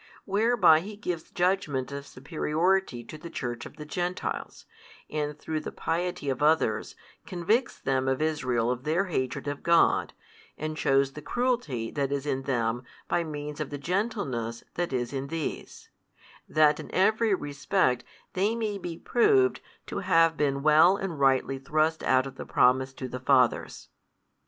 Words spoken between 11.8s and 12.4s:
that is